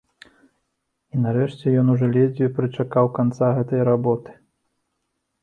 [1.15, 4.31] І нарэшце ён ужо ледзьве прычакаў канца гэтай работы.